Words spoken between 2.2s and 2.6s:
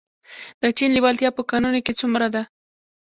ده؟